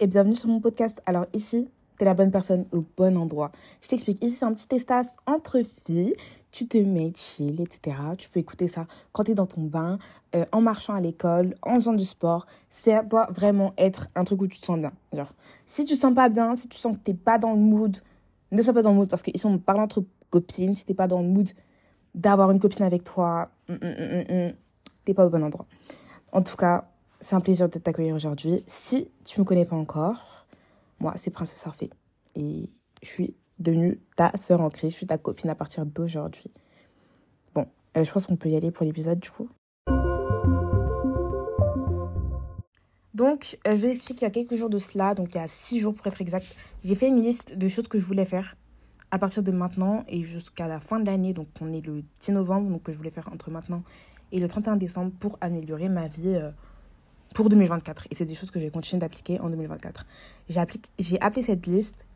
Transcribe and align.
et 0.00 0.06
bienvenue 0.06 0.34
sur 0.34 0.48
mon 0.48 0.60
podcast. 0.60 1.00
Alors 1.06 1.26
ici, 1.34 1.68
t'es 1.98 2.04
la 2.04 2.14
bonne 2.14 2.30
personne 2.30 2.66
au 2.72 2.84
bon 2.96 3.16
endroit. 3.16 3.52
Je 3.80 3.88
t'explique, 3.88 4.22
ici 4.24 4.36
c'est 4.36 4.44
un 4.44 4.52
petit 4.52 4.74
espace 4.74 5.16
entre 5.26 5.62
filles. 5.62 6.14
Tu 6.50 6.66
te 6.66 6.78
mets 6.78 7.12
chill, 7.14 7.60
etc. 7.60 7.96
Tu 8.18 8.28
peux 8.28 8.40
écouter 8.40 8.66
ça 8.66 8.86
quand 9.12 9.24
t'es 9.24 9.34
dans 9.34 9.46
ton 9.46 9.62
bain, 9.62 9.98
euh, 10.34 10.44
en 10.52 10.60
marchant 10.60 10.94
à 10.94 11.00
l'école, 11.00 11.54
en 11.62 11.76
faisant 11.76 11.92
du 11.92 12.04
sport. 12.04 12.46
Ça 12.68 13.02
doit 13.02 13.28
vraiment 13.30 13.72
être 13.78 14.08
un 14.14 14.24
truc 14.24 14.42
où 14.42 14.46
tu 14.46 14.58
te 14.58 14.64
sens 14.64 14.78
bien. 14.78 14.92
Genre, 15.12 15.32
si 15.66 15.84
tu 15.84 15.94
te 15.94 16.00
sens 16.00 16.14
pas 16.14 16.28
bien, 16.28 16.56
si 16.56 16.68
tu 16.68 16.78
sens 16.78 16.96
que 16.96 17.00
t'es 17.02 17.14
pas 17.14 17.38
dans 17.38 17.52
le 17.52 17.60
mood, 17.60 17.96
ne 18.52 18.62
sois 18.62 18.74
pas 18.74 18.82
dans 18.82 18.90
le 18.90 18.96
mood 18.96 19.08
parce 19.08 19.22
qu'ils 19.22 19.38
sont 19.40 19.58
parlant 19.58 19.84
entre 19.84 20.04
copines. 20.30 20.74
Si 20.74 20.84
t'es 20.84 20.94
pas 20.94 21.08
dans 21.08 21.20
le 21.20 21.28
mood 21.28 21.50
d'avoir 22.14 22.50
une 22.50 22.60
copine 22.60 22.84
avec 22.84 23.04
toi, 23.04 23.50
hum, 23.68 23.78
hum, 23.82 24.24
hum, 24.28 24.52
t'es 25.04 25.14
pas 25.14 25.26
au 25.26 25.30
bon 25.30 25.42
endroit. 25.42 25.66
En 26.32 26.42
tout 26.42 26.56
cas, 26.56 26.88
c'est 27.24 27.36
un 27.36 27.40
plaisir 27.40 27.70
de 27.70 27.78
t'accueillir 27.78 28.14
aujourd'hui. 28.14 28.62
Si 28.66 29.08
tu 29.24 29.40
me 29.40 29.46
connais 29.46 29.64
pas 29.64 29.76
encore, 29.76 30.46
moi, 31.00 31.14
c'est 31.16 31.30
Princesse 31.30 31.66
Orphée. 31.66 31.88
Et 32.34 32.68
je 33.02 33.08
suis 33.08 33.34
devenue 33.58 33.98
ta 34.14 34.30
sœur 34.34 34.60
en 34.60 34.68
crise. 34.68 34.90
Je 34.90 34.96
suis 34.96 35.06
ta 35.06 35.16
copine 35.16 35.48
à 35.48 35.54
partir 35.54 35.86
d'aujourd'hui. 35.86 36.50
Bon, 37.54 37.66
euh, 37.96 38.04
je 38.04 38.12
pense 38.12 38.26
qu'on 38.26 38.36
peut 38.36 38.50
y 38.50 38.56
aller 38.56 38.70
pour 38.70 38.84
l'épisode 38.84 39.20
du 39.20 39.30
coup. 39.30 39.48
Donc, 43.14 43.58
euh, 43.66 43.74
je 43.74 43.80
vais 43.80 43.92
expliquer 43.92 44.18
qu'il 44.18 44.22
y 44.22 44.30
a 44.30 44.30
quelques 44.30 44.56
jours 44.56 44.68
de 44.68 44.78
cela, 44.78 45.14
donc 45.14 45.34
il 45.34 45.38
y 45.38 45.40
a 45.40 45.48
six 45.48 45.80
jours 45.80 45.94
pour 45.94 46.06
être 46.08 46.20
exact, 46.20 46.54
j'ai 46.82 46.94
fait 46.94 47.08
une 47.08 47.22
liste 47.22 47.56
de 47.56 47.68
choses 47.68 47.88
que 47.88 47.96
je 47.96 48.04
voulais 48.04 48.26
faire 48.26 48.56
à 49.10 49.18
partir 49.18 49.42
de 49.42 49.52
maintenant 49.52 50.04
et 50.08 50.22
jusqu'à 50.22 50.68
la 50.68 50.78
fin 50.78 51.00
de 51.00 51.06
l'année. 51.06 51.32
Donc, 51.32 51.46
on 51.62 51.72
est 51.72 51.86
le 51.86 52.02
10 52.20 52.32
novembre, 52.32 52.70
donc 52.70 52.82
que 52.82 52.92
je 52.92 52.98
voulais 52.98 53.10
faire 53.10 53.30
entre 53.32 53.50
maintenant 53.50 53.82
et 54.30 54.40
le 54.40 54.48
31 54.48 54.76
décembre 54.76 55.12
pour 55.18 55.38
améliorer 55.40 55.88
ma 55.88 56.08
vie 56.08 56.34
euh, 56.34 56.50
pour 57.34 57.50
2024. 57.50 58.06
Et 58.10 58.14
c'est 58.14 58.24
des 58.24 58.34
choses 58.34 58.50
que 58.50 58.58
je 58.58 58.64
vais 58.64 58.70
continuer 58.70 59.00
d'appliquer 59.00 59.38
en 59.40 59.50
2024. 59.50 60.06
J'ai 60.48 61.20
appelé 61.20 61.42
cette 61.42 61.66
liste 61.66 62.06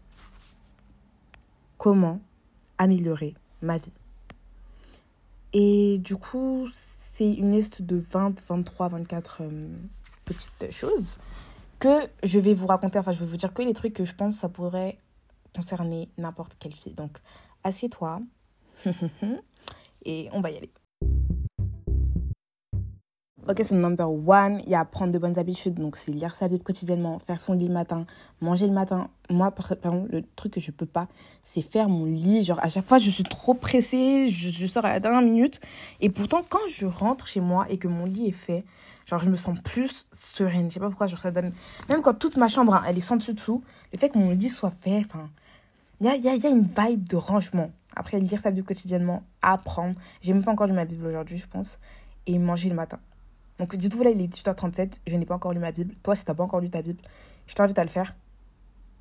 Comment 1.77 2.21
améliorer 2.79 3.35
ma 3.63 3.77
vie. 3.77 3.93
Et 5.53 5.99
du 5.99 6.17
coup, 6.17 6.67
c'est 6.73 7.33
une 7.33 7.53
liste 7.53 7.83
de 7.83 7.97
20, 7.97 8.41
23, 8.49 8.89
24 8.89 9.43
petites 10.25 10.71
choses 10.71 11.19
que 11.79 12.09
je 12.23 12.39
vais 12.39 12.55
vous 12.55 12.67
raconter. 12.67 12.99
Enfin, 12.99 13.13
je 13.13 13.21
vais 13.21 13.27
vous 13.27 13.37
dire 13.37 13.55
que 13.55 13.63
les 13.63 13.75
trucs 13.75 13.95
que 13.95 14.05
je 14.05 14.15
pense 14.15 14.37
ça 14.37 14.49
pourrait 14.49 14.99
concerner 15.55 16.09
n'importe 16.19 16.57
quelle 16.59 16.75
fille. 16.75 16.95
Donc, 16.95 17.19
assieds-toi 17.65 18.23
et 20.05 20.29
on 20.33 20.41
va 20.41 20.51
y 20.51 20.57
aller. 20.57 20.71
Ok, 23.51 23.63
c'est 23.65 23.75
number 23.75 24.11
one. 24.11 24.61
Il 24.67 24.73
y 24.73 24.75
a 24.75 24.85
prendre 24.85 25.11
de 25.11 25.19
bonnes 25.19 25.39
habitudes. 25.39 25.73
Donc, 25.77 25.97
c'est 25.97 26.13
lire 26.13 26.35
sa 26.35 26.49
Bible 26.49 26.63
quotidiennement, 26.63 27.19
faire 27.19 27.41
son 27.41 27.55
lit 27.55 27.67
le 27.67 27.73
matin, 27.73 28.05
manger 28.43 28.67
le 28.67 28.75
matin. 28.75 29.09
Moi, 29.31 29.51
par 29.51 29.73
exemple, 29.73 30.07
le 30.13 30.23
truc 30.37 30.53
que 30.53 30.61
je 30.61 30.71
peux 30.71 30.85
pas, 30.85 31.09
c'est 31.45 31.63
faire 31.63 31.89
mon 31.89 32.05
lit. 32.05 32.45
Genre, 32.45 32.63
à 32.63 32.69
chaque 32.69 32.87
fois, 32.87 32.99
je 32.99 33.09
suis 33.09 33.25
trop 33.25 33.55
pressée. 33.55 34.29
Je, 34.29 34.67
sors 34.67 34.85
à 34.85 34.93
la 34.93 35.01
dernière 35.01 35.23
minute. 35.23 35.61
Et 36.03 36.11
pourtant, 36.11 36.45
quand 36.47 36.59
je 36.69 36.85
rentre 36.85 37.27
chez 37.27 37.41
moi 37.41 37.65
et 37.71 37.79
que 37.79 37.89
mon 37.89 38.05
lit 38.05 38.29
est 38.29 38.33
fait, 38.33 38.67
genre, 39.07 39.19
je 39.19 39.31
me 39.31 39.35
sens 39.35 39.59
plus 39.65 40.07
sereine. 40.13 40.69
Je 40.69 40.75
sais 40.75 40.81
pas 40.81 40.91
pourquoi, 40.91 41.07
genre, 41.07 41.21
ça 41.21 41.31
donne. 41.31 41.53
Même 41.89 42.03
quand 42.03 42.13
toute 42.13 42.37
ma 42.37 42.49
chambre, 42.49 42.75
hein, 42.75 42.83
elle 42.87 42.99
est 42.99 43.01
sans 43.01 43.17
dessous, 43.17 43.63
le 43.95 43.99
fait 43.99 44.11
que 44.11 44.19
mon 44.19 44.29
lit 44.29 44.51
soit 44.51 44.69
fait, 44.69 45.07
enfin. 45.07 45.31
Il 46.03 46.07
y 46.07 46.11
a, 46.11 46.17
y, 46.17 46.29
a, 46.29 46.37
y 46.37 46.47
a 46.47 46.51
une 46.51 46.65
vibe 46.65 47.09
de 47.09 47.17
rangement. 47.17 47.71
Après, 47.97 48.21
lire 48.21 48.43
sa 48.43 48.51
Bible 48.51 48.67
quotidiennement, 48.67 49.23
apprendre. 49.41 49.95
J'ai 50.21 50.35
même 50.35 50.45
pas 50.45 50.53
encore 50.53 50.67
lu 50.67 50.75
ma 50.75 50.85
Bible 50.85 51.07
aujourd'hui, 51.07 51.39
je 51.39 51.47
pense. 51.47 51.79
Et 52.27 52.39
manger 52.39 52.69
le 52.69 52.75
matin. 52.75 52.99
Donc 53.59 53.75
dites-vous 53.75 54.03
là, 54.03 54.11
il 54.11 54.21
est 54.21 54.27
18h37, 54.27 55.01
je 55.07 55.17
n'ai 55.17 55.27
pas 55.27 55.35
encore 55.35 55.53
lu 55.53 55.59
ma 55.59 55.73
Bible. 55.73 55.95
Toi, 56.03 56.15
si 56.15 56.25
tu 56.25 56.31
n'as 56.31 56.35
pas 56.35 56.45
encore 56.45 56.61
lu 56.61 56.71
ta 56.71 56.83
Bible, 56.83 57.01
je 57.47 57.55
t'invite 57.55 57.79
à 57.79 57.83
le 57.83 57.89
faire 57.89 58.15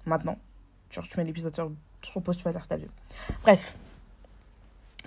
maintenant. 0.05 0.37
Genre, 0.89 1.07
tu 1.07 1.17
mets 1.17 1.23
l'épisode 1.23 1.53
sur, 1.53 1.71
sur 2.01 2.21
pause, 2.21 2.37
tu 2.37 2.43
vas 2.43 2.53
faire 2.53 2.67
ta 2.67 2.77
Bible. 2.77 2.91
Bref. 3.43 3.77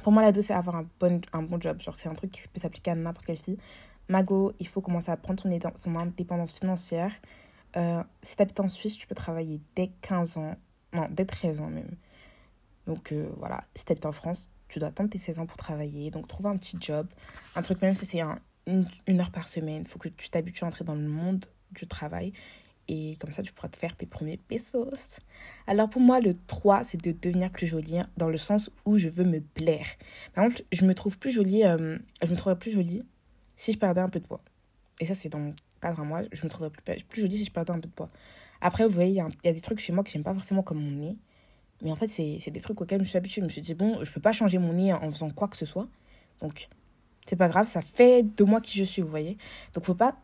Pour 0.03 0.12
moi, 0.12 0.22
la 0.22 0.33
deux, 0.33 0.43
c'est 0.43 0.55
avoir 0.55 0.77
un 0.77 0.87
bon, 0.99 1.21
un 1.33 1.43
bon 1.43 1.61
job. 1.61 1.81
Genre, 1.81 1.97
c'est 1.97 2.09
un 2.09 2.15
truc 2.15 2.31
qui 2.31 2.41
peut 2.49 2.61
s'appliquer 2.61 2.93
à 2.93 2.94
n'importe 2.94 3.27
quelle 3.27 3.37
fille. 3.37 3.59
Mago, 4.09 4.53
il 4.59 4.66
faut 4.66 4.81
commencer 4.81 5.11
à 5.11 5.16
prendre 5.16 5.41
son, 5.41 5.50
son 5.77 5.97
indépendance 5.97 6.53
financière. 6.53 7.12
Euh, 7.77 8.03
si 8.22 8.37
tu 8.37 8.43
habites 8.43 8.61
en 8.61 8.69
Suisse, 8.69 8.97
tu 8.97 9.06
peux 9.06 9.15
travailler 9.15 9.61
dès 9.77 9.91
15 10.03 10.37
ans. 10.38 10.56
Non, 10.93 11.06
dès 11.11 11.25
13 11.25 11.61
ans 11.61 11.69
même. 11.69 11.97
Donc 12.87 13.12
euh, 13.12 13.28
voilà, 13.38 13.65
si 13.77 13.84
tu 13.84 13.93
habites 13.93 14.06
en 14.06 14.12
France, 14.12 14.49
tu 14.69 14.78
dois 14.81 14.88
attendre 14.88 15.11
tes 15.11 15.19
16 15.19 15.38
ans 15.38 15.47
pour 15.47 15.56
travailler. 15.56 16.11
Donc 16.11 16.27
trouve 16.27 16.47
un 16.47 16.56
petit 16.56 16.77
job. 16.81 17.06
Un 17.55 17.62
truc, 17.62 17.81
même 17.82 17.94
si 17.94 18.06
c'est 18.06 18.21
un, 18.21 18.38
une, 19.06 19.20
heure 19.20 19.31
par 19.31 19.48
semaine. 19.48 19.82
Il 19.82 19.88
faut 19.88 19.98
que 19.98 20.08
tu 20.08 20.31
t'habitues 20.31 20.64
à 20.64 20.66
entrer 20.66 20.84
dans 20.84 20.94
le 20.94 21.06
monde 21.06 21.47
du 21.72 21.86
travail. 21.86 22.32
Et 22.88 23.16
comme 23.20 23.31
ça, 23.31 23.42
tu 23.42 23.53
pourras 23.53 23.69
te 23.69 23.76
faire 23.76 23.97
tes 23.97 24.06
premiers 24.06 24.36
pesos. 24.36 25.20
Alors 25.66 25.88
pour 25.88 26.00
moi, 26.03 26.20
le 26.20 26.34
3, 26.47 26.82
c'est 26.82 27.00
de 27.00 27.12
devenir 27.12 27.50
plus 27.50 27.66
jolie 27.66 28.00
dans 28.16 28.28
le 28.28 28.36
sens 28.36 28.70
où 28.84 28.98
je 28.98 29.08
veux 29.08 29.25
me 29.25 29.41
plaire. 29.41 29.86
Par 30.34 30.44
exemple, 30.44 30.64
je 30.72 30.84
me 30.84 30.94
trouve 30.94 31.16
plus 31.16 31.31
jolie, 31.31 31.64
euh, 31.64 31.98
je 32.22 32.28
me 32.28 32.36
trouverais 32.36 32.58
plus 32.58 32.72
jolie 32.72 33.04
si 33.56 33.72
je 33.72 33.78
perdais 33.78 34.00
un 34.00 34.08
peu 34.08 34.19
de 34.19 34.26
poids. 34.26 34.42
Et 35.00 35.06
ça, 35.06 35.14
c'est 35.14 35.28
dans 35.28 35.38
mon 35.38 35.54
cadre 35.81 36.00
à 36.00 36.04
moi. 36.04 36.22
Je 36.32 36.44
me 36.44 36.50
trouverais 36.50 36.70
plus, 36.70 37.04
plus 37.04 37.22
jolie 37.22 37.38
si 37.38 37.44
je 37.44 37.52
perdais 37.52 37.70
un 37.70 37.78
peu 37.78 37.88
de 37.88 37.92
poids. 37.92 38.08
Après, 38.60 38.84
vous 38.84 38.92
voyez, 38.92 39.10
il 39.10 39.16
y, 39.44 39.48
a 39.48 39.52
des 39.52 39.60
trucs 39.60 39.78
chez 39.78 39.92
moi 39.92 40.04
que 40.04 40.10
j'aime 40.10 40.25
pas 40.25 40.34
forcément 40.34 40.62
comme 40.62 40.82
mon 40.82 40.94
nez. 40.94 41.16
Mais 41.82 41.91
en 41.91 41.97
fait, 41.97 42.08
c'est 42.08 42.50
des 42.50 42.60
trucs 42.60 42.81
auxquels 42.81 42.98
je 42.98 43.04
me 43.04 43.08
suis 43.08 43.16
habituée. 43.16 43.41
Je 43.41 43.47
me 43.47 43.50
suis 43.50 43.62
dit, 43.62 43.75
bon, 43.75 44.02
je 44.04 44.10
peux 44.12 44.20
pas 44.20 44.32
changer 44.32 44.58
mon 44.58 44.72
nez 44.75 44.92
en 44.92 45.10
faisant 45.10 45.31
quoi 45.31 45.48
que 45.48 45.56
ce 45.56 45.64
soit. 45.64 45.88
Donc, 46.41 46.69
c'est 47.26 47.36
pas 47.36 47.48
grave, 47.48 47.66
ça 47.66 47.81
fait 47.82 48.22
de 48.22 48.44
moi 48.44 48.60
qui 48.60 48.78
je 48.78 48.84
suis, 48.84 49.03
vous 49.03 49.08
voyez. 49.08 49.36
Donc 49.75 49.84
faut 49.84 49.94
pas, 49.94 50.16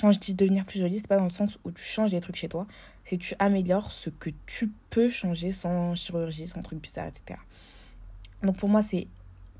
quand 0.00 0.12
je 0.12 0.18
dis 0.18 0.34
devenir 0.34 0.64
plus 0.64 0.80
jolie, 0.80 0.98
c'est 0.98 1.08
pas 1.08 1.16
dans 1.16 1.24
le 1.24 1.30
sens 1.30 1.58
où 1.64 1.70
tu 1.70 1.82
changes 1.82 2.10
des 2.10 2.20
trucs 2.20 2.36
chez 2.36 2.48
toi, 2.48 2.66
c'est 3.04 3.16
tu 3.16 3.34
améliores 3.38 3.90
ce 3.90 4.10
que 4.10 4.30
tu 4.46 4.72
peux 4.90 5.08
changer 5.08 5.52
sans 5.52 5.94
chirurgie, 5.94 6.46
sans 6.48 6.62
truc 6.62 6.80
bizarre, 6.80 7.06
etc. 7.06 7.38
Donc 8.42 8.56
pour 8.58 8.68
moi, 8.68 8.82
c'est 8.82 9.06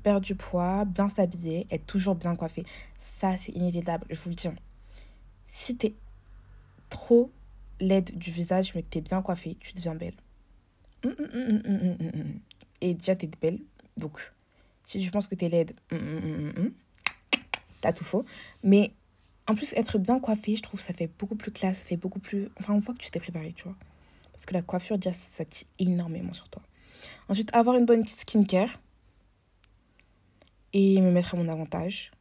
perdre 0.03 0.21
du 0.21 0.35
poids, 0.35 0.85
bien 0.85 1.09
s'habiller, 1.09 1.67
être 1.71 1.85
toujours 1.85 2.15
bien 2.15 2.35
coiffé. 2.35 2.65
Ça, 2.97 3.35
c'est 3.37 3.51
inévitable, 3.53 4.05
je 4.09 4.19
vous 4.19 4.29
le 4.29 4.35
dis. 4.35 4.47
Si 5.47 5.75
t'es 5.75 5.95
trop 6.89 7.31
laide 7.79 8.17
du 8.17 8.31
visage, 8.31 8.73
mais 8.75 8.83
que 8.83 8.89
t'es 8.89 9.01
bien 9.01 9.21
coiffée, 9.21 9.57
tu 9.59 9.73
deviens 9.73 9.95
belle. 9.95 10.15
Hum, 11.03 11.15
hum, 11.19 11.61
hum, 11.65 12.39
Et 12.81 12.93
déjà, 12.93 13.15
t'es 13.15 13.29
belle, 13.41 13.59
donc 13.97 14.33
si 14.87 15.01
tu 15.01 15.11
penses 15.11 15.27
que 15.27 15.35
t'es 15.35 15.49
laide, 15.49 15.73
mm, 15.91 15.97
mm, 15.97 16.53
mm, 16.61 16.71
t'as 17.81 17.91
tout 17.91 18.05
faux. 18.05 18.25
Mais 18.63 18.93
en 19.45 19.53
plus, 19.53 19.73
être 19.73 19.99
bien 19.99 20.19
coiffée, 20.19 20.55
je 20.55 20.61
trouve 20.61 20.79
ça 20.79 20.93
fait 20.93 21.11
beaucoup 21.19 21.35
plus 21.35 21.51
classe, 21.51 21.77
ça 21.77 21.83
fait 21.83 21.97
beaucoup 21.97 22.19
plus. 22.19 22.47
Enfin, 22.57 22.73
on 22.73 22.79
voit 22.79 22.93
que 22.93 22.99
tu 22.99 23.11
t'es 23.11 23.19
préparé, 23.19 23.53
tu 23.53 23.65
vois. 23.65 23.75
Parce 24.31 24.45
que 24.45 24.53
la 24.53 24.61
coiffure, 24.61 24.97
déjà, 24.97 25.11
ça 25.11 25.43
tire 25.43 25.67
énormément 25.77 26.31
sur 26.31 26.47
toi. 26.47 26.61
Ensuite, 27.27 27.53
avoir 27.53 27.75
une 27.75 27.85
bonne 27.85 28.07
skincare 28.07 28.79
et 30.71 31.01
me 31.01 31.11
mettre 31.11 31.35
à 31.35 31.37
mon 31.37 31.49
avantage 31.49 32.11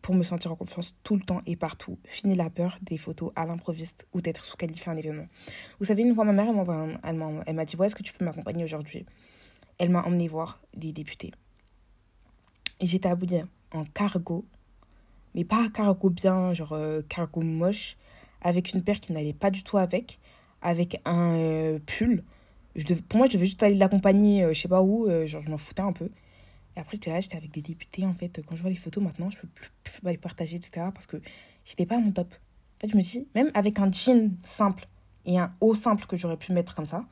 pour 0.00 0.14
me 0.14 0.22
sentir 0.22 0.50
en 0.50 0.56
confiance 0.56 0.96
tout 1.02 1.14
le 1.16 1.22
temps 1.22 1.42
et 1.44 1.56
partout. 1.56 1.98
Fini 2.04 2.34
la 2.34 2.48
peur 2.48 2.78
des 2.80 2.96
photos 2.96 3.32
à 3.36 3.44
l'improviste 3.44 4.06
ou 4.14 4.22
d'être 4.22 4.44
sous-qualifié 4.44 4.88
à 4.88 4.92
un 4.92 4.96
événement. 4.96 5.26
Vous 5.78 5.84
savez, 5.84 6.02
une 6.02 6.14
fois, 6.14 6.24
ma 6.24 6.32
mère, 6.32 6.48
elle 7.02 7.54
m'a 7.54 7.64
dit, 7.66 7.76
ouais, 7.76 7.86
est-ce 7.86 7.96
que 7.96 8.02
tu 8.02 8.14
peux 8.14 8.24
m'accompagner 8.24 8.64
aujourd'hui? 8.64 9.04
Elle 9.76 9.90
m'a 9.90 10.02
emmené 10.02 10.26
voir 10.26 10.60
des 10.74 10.92
députés. 10.92 11.32
Et 12.82 12.86
j'étais 12.86 13.08
habillée 13.08 13.44
en 13.70 13.84
cargo, 13.84 14.44
mais 15.34 15.44
pas 15.44 15.68
cargo 15.70 16.10
bien, 16.10 16.52
genre 16.52 16.72
euh, 16.72 17.00
cargo 17.08 17.40
moche, 17.40 17.96
avec 18.42 18.74
une 18.74 18.82
paire 18.82 18.98
qui 18.98 19.12
n'allait 19.12 19.32
pas 19.32 19.52
du 19.52 19.62
tout 19.62 19.78
avec, 19.78 20.18
avec 20.60 21.00
un 21.04 21.36
euh, 21.36 21.78
pull. 21.86 22.24
Je 22.74 22.92
pour 22.94 23.18
moi, 23.18 23.28
je 23.28 23.34
devais 23.34 23.46
juste 23.46 23.62
aller 23.62 23.76
l'accompagner, 23.76 24.42
euh, 24.42 24.52
je 24.52 24.60
sais 24.60 24.68
pas 24.68 24.82
où, 24.82 25.08
genre 25.26 25.42
je 25.46 25.50
m'en 25.50 25.58
foutais 25.58 25.82
un 25.82 25.92
peu. 25.92 26.10
Et 26.76 26.80
après, 26.80 26.96
j'étais 26.96 27.10
là, 27.10 27.20
j'étais 27.20 27.36
avec 27.36 27.52
des 27.52 27.62
députés, 27.62 28.04
en 28.04 28.14
fait. 28.14 28.40
Quand 28.44 28.56
je 28.56 28.62
vois 28.62 28.70
les 28.70 28.76
photos 28.76 29.04
maintenant, 29.04 29.30
je 29.30 29.38
peux 29.38 29.46
plus, 29.46 29.70
plus 29.84 30.00
les 30.04 30.16
partager, 30.16 30.56
etc. 30.56 30.86
Parce 30.92 31.06
que 31.06 31.18
j'étais 31.64 31.86
pas 31.86 31.96
à 31.96 31.98
mon 31.98 32.10
top. 32.10 32.34
En 32.34 32.80
fait, 32.80 32.88
je 32.90 32.96
me 32.96 33.02
dis, 33.02 33.28
même 33.36 33.52
avec 33.54 33.78
un 33.78 33.92
jean 33.92 34.32
simple 34.42 34.88
et 35.24 35.38
un 35.38 35.54
haut 35.60 35.76
simple 35.76 36.06
que 36.06 36.16
j'aurais 36.16 36.36
pu 36.36 36.52
mettre 36.52 36.74
comme 36.74 36.86
ça, 36.86 37.04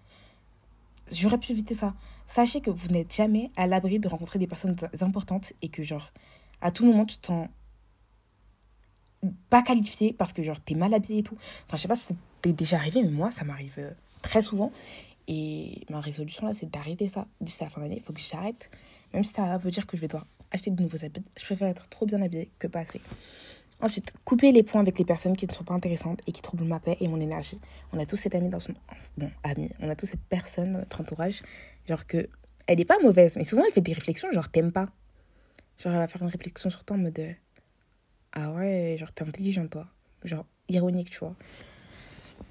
j'aurais 1.12 1.39
pu 1.39 1.53
éviter 1.53 1.77
ça. 1.77 1.94
Sachez 2.31 2.61
que 2.61 2.71
vous 2.71 2.87
n'êtes 2.91 3.12
jamais 3.12 3.50
à 3.56 3.67
l'abri 3.67 3.99
de 3.99 4.06
rencontrer 4.06 4.38
des 4.38 4.47
personnes 4.47 4.77
importantes 5.00 5.53
et 5.62 5.69
que, 5.69 5.82
genre, 5.82 6.12
à 6.61 6.71
tout 6.71 6.87
moment, 6.87 7.05
tu 7.05 7.19
te 7.19 7.27
sens 7.27 7.49
pas 9.49 9.62
qualifié 9.62 10.12
parce 10.12 10.32
que, 10.32 10.41
genre, 10.41 10.61
t'es 10.61 10.77
mal 10.77 10.94
habillé 10.94 11.19
et 11.19 11.23
tout. 11.25 11.37
Enfin, 11.67 11.77
je 11.77 11.82
sais 11.82 11.88
pas 11.88 11.97
si 11.97 12.15
c'est 12.44 12.53
déjà 12.53 12.77
arrivé, 12.77 13.03
mais 13.03 13.11
moi, 13.11 13.32
ça 13.32 13.43
m'arrive 13.43 13.75
euh, 13.79 13.91
très 14.23 14.43
souvent. 14.43 14.71
Et 15.27 15.85
ma 15.91 16.00
résolution, 16.00 16.47
là, 16.47 16.55
c'est 16.55 16.71
d'arrêter 16.71 17.09
ça. 17.09 17.27
D'ici 17.41 17.65
la 17.65 17.69
fin 17.69 17.81
d'année, 17.81 17.97
il 17.97 18.00
faut 18.03 18.12
que 18.12 18.21
j'arrête. 18.21 18.71
Même 19.12 19.25
si 19.25 19.32
ça 19.32 19.59
veut 19.59 19.73
dire 19.73 19.88
que 19.88 19.97
je 19.97 20.03
vais 20.03 20.06
devoir 20.06 20.25
acheter 20.53 20.71
de 20.71 20.81
nouveaux 20.81 21.05
habits, 21.05 21.25
je 21.37 21.44
préfère 21.44 21.67
être 21.67 21.88
trop 21.88 22.06
bien 22.06 22.23
habillée 22.23 22.49
que 22.61 22.69
pas 22.69 22.79
assez. 22.79 23.00
Ensuite, 23.82 24.12
couper 24.25 24.53
les 24.53 24.62
points 24.62 24.81
avec 24.82 24.99
les 24.99 25.05
personnes 25.05 25.37
qui 25.37 25.47
ne 25.47 25.53
sont 25.53 25.65
pas 25.65 25.75
intéressantes 25.75 26.21
et 26.27 26.32
qui 26.32 26.43
troublent 26.43 26.65
ma 26.65 26.81
paix 26.81 26.97
et 27.00 27.09
mon 27.09 27.21
énergie. 27.21 27.59
On 27.93 27.99
a 27.99 28.06
tous 28.06 28.17
cette 28.17 28.35
amie 28.35 28.50
dans 28.50 28.61
son... 28.61 28.75
Bon, 29.17 29.31
amie. 29.43 29.71
On 29.81 29.88
a 29.88 29.97
tous 29.97 30.06
cette 30.06 30.25
personne 30.29 30.73
dans 30.73 30.79
notre 30.81 31.00
entourage. 31.00 31.43
Genre 31.88 32.06
que... 32.06 32.29
Elle 32.67 32.79
n'est 32.79 32.85
pas 32.85 32.99
mauvaise, 33.00 33.37
mais 33.37 33.44
souvent 33.44 33.65
elle 33.65 33.73
fait 33.73 33.81
des 33.81 33.94
réflexions 33.94 34.31
genre 34.31 34.49
t'aimes 34.49 34.71
pas. 34.71 34.91
Genre 35.79 35.93
elle 35.93 35.99
va 35.99 36.06
faire 36.06 36.23
une 36.23 36.29
réflexion 36.29 36.71
sur 36.71 36.85
toi 36.85 36.97
en 36.97 37.00
mode... 37.00 37.19
Euh, 37.19 37.32
ah 38.32 38.53
ouais, 38.53 38.97
genre 38.99 39.12
t'es 39.12 39.25
intelligent 39.25 39.67
toi. 39.67 39.87
Genre 40.25 40.44
ironique, 40.69 41.11
tu 41.11 41.19
vois. 41.19 41.35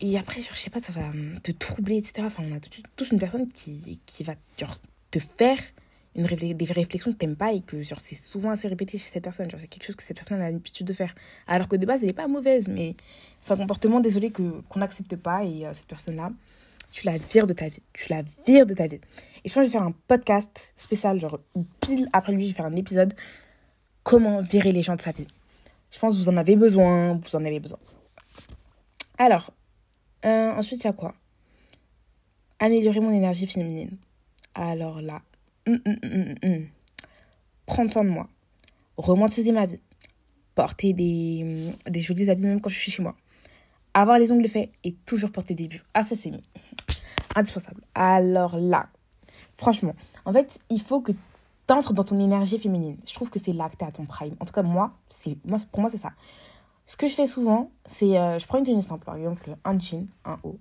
et 0.02 0.18
après, 0.18 0.42
genre, 0.42 0.56
je 0.56 0.60
sais 0.60 0.70
pas, 0.70 0.80
ça 0.80 0.92
va 0.92 1.12
te 1.42 1.52
troubler, 1.52 1.98
etc. 1.98 2.24
Enfin, 2.26 2.44
on 2.46 2.56
a 2.56 2.60
tous 2.96 3.12
une 3.12 3.20
personne 3.20 3.50
qui, 3.52 4.02
qui 4.06 4.24
va 4.24 4.34
genre, 4.58 4.76
te 5.12 5.20
faire 5.20 5.60
une 6.16 6.26
des 6.26 6.66
réflexions 6.66 7.12
que 7.12 7.18
t'aimes 7.18 7.36
pas 7.36 7.54
et 7.54 7.62
que 7.62 7.84
c'est 7.84 8.16
souvent 8.16 8.50
assez 8.50 8.68
répété 8.68 8.98
chez 8.98 9.10
cette 9.10 9.24
personne. 9.24 9.48
C'est 9.58 9.68
quelque 9.68 9.86
chose 9.86 9.96
que 9.96 10.04
cette 10.04 10.18
personne 10.18 10.42
a 10.42 10.50
l'habitude 10.50 10.88
de 10.88 10.94
faire. 10.94 11.14
Alors 11.48 11.68
que 11.68 11.76
de 11.76 11.86
base 11.86 12.02
elle 12.02 12.08
n'est 12.08 12.14
pas 12.14 12.28
mauvaise 12.28 12.68
mais 12.68 12.96
c'est 13.40 13.54
un 13.54 13.58
comportement 13.58 14.00
désolé 14.00 14.32
que 14.32 14.62
qu'on 14.70 14.80
n'accepte 14.80 15.16
pas 15.16 15.44
et 15.44 15.66
euh, 15.66 15.74
cette 15.74 15.86
personne 15.86 16.16
là 16.16 16.32
tu 16.92 17.06
la 17.06 17.18
vires 17.18 17.46
de 17.46 17.54
ta 17.54 17.70
vie 17.70 17.84
tu 17.94 18.10
la 18.10 18.24
vires 18.46 18.66
de 18.66 18.74
ta 18.74 18.88
vie. 18.88 19.00
Et 19.44 19.50
je 19.50 19.54
pense 19.54 19.64
que 19.64 19.70
je 19.70 19.74
vais 19.74 19.78
faire 19.78 19.84
un 19.84 19.94
podcast 20.08 20.74
spécial 20.76 21.20
genre 21.20 21.40
pile 21.80 22.10
après 22.12 22.34
lui 22.34 22.46
je 22.46 22.50
vais 22.50 22.56
faire 22.56 22.66
un 22.66 22.76
épisode 22.76 23.14
comment 24.04 24.42
virer 24.42 24.72
les 24.72 24.82
gens 24.82 24.96
de 24.96 25.02
sa 25.02 25.12
vie. 25.12 25.28
Je 25.92 26.00
pense 26.00 26.16
que 26.16 26.20
vous 26.22 26.30
en 26.30 26.38
avez 26.38 26.56
besoin 26.56 27.14
vous 27.14 27.36
en 27.36 27.46
avez 27.46 27.60
besoin. 27.60 27.80
Alors 29.20 29.54
euh, 30.26 30.52
ensuite 30.54 30.84
il 30.84 30.88
y 30.88 30.90
a 30.90 30.94
quoi? 30.94 31.14
Améliorer 32.58 33.00
mon 33.00 33.14
énergie 33.14 33.48
féminine. 33.48 33.96
Alors 34.56 35.02
là 35.02 35.22
Prendre 37.66 37.92
soin 37.92 38.04
de 38.04 38.10
moi. 38.10 38.28
Romantiser 38.98 39.52
ma 39.52 39.66
vie. 39.66 39.80
Porter 40.56 40.94
des, 40.94 41.72
des 41.90 42.00
jolis 42.00 42.30
habits 42.30 42.46
même 42.46 42.62
quand 42.62 42.70
je 42.70 42.78
suis 42.78 42.92
chez 42.92 43.02
moi. 43.02 43.16
Avoir 43.94 44.18
les 44.18 44.32
ongles 44.32 44.48
faits 44.48 44.72
et 44.84 44.94
toujours 45.06 45.32
porter 45.32 45.56
des 45.56 45.68
bijoux. 45.68 45.84
Ah, 45.94 46.04
ça, 46.04 46.16
c'est 46.16 46.32
indispensable. 47.36 47.82
Alors 47.96 48.58
là, 48.58 48.90
franchement, 49.58 49.96
en 50.26 50.34
fait, 50.34 50.60
il 50.70 50.82
faut 50.82 51.02
que 51.02 51.12
tu 51.12 51.74
entres 51.74 51.94
dans 51.94 52.04
ton 52.04 52.20
énergie 52.20 52.58
féminine. 52.58 52.98
Je 53.08 53.14
trouve 53.14 53.30
que 53.30 53.40
c'est 53.40 53.54
là 53.54 53.70
que 53.70 53.78
tu 53.78 53.86
à 53.86 53.92
ton 53.92 54.06
prime. 54.06 54.36
En 54.40 54.46
tout 54.46 54.54
cas, 54.54 54.64
moi, 54.64 54.94
c'est 55.10 55.38
moi 55.46 55.60
pour 55.72 55.82
moi, 55.82 55.90
c'est 55.90 55.98
ça. 55.98 56.12
Ce 56.86 56.98
que 56.98 57.08
je 57.08 57.14
fais 57.14 57.28
souvent, 57.28 57.72
c'est 57.86 58.18
euh, 58.18 58.40
je 58.40 58.48
prends 58.48 58.58
une 58.58 58.66
tenue 58.66 58.82
simple, 58.82 59.06
par 59.06 59.16
exemple 59.16 59.56
un 59.64 59.78
jean, 59.78 60.08
un 60.26 60.40
haut, 60.44 60.60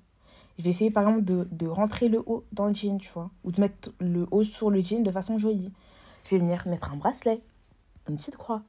je 0.59 0.65
vais 0.65 0.71
essayer 0.71 0.91
par 0.91 1.05
exemple 1.05 1.25
de, 1.25 1.47
de, 1.53 1.67
rentrer 1.67 2.09
le 2.09 2.23
haut 2.27 2.45
dans 2.53 2.67
le 2.67 2.75
jean, 2.75 2.99
tu 2.99 3.11
vois, 3.13 3.31
ou 3.45 3.53
de 3.53 3.61
mettre 3.61 3.93
le 4.01 4.27
haut 4.31 4.43
sur 4.43 4.71
le 4.71 4.81
jean 4.81 5.03
de 5.03 5.11
façon 5.11 5.39
jolie. 5.39 5.71
Je 6.25 6.31
vais 6.31 6.39
venir 6.39 6.67
mettre 6.67 6.93
un 6.93 6.97
bracelet, 6.97 7.41
une 8.09 8.17
petite 8.17 8.37
croix, 8.37 8.63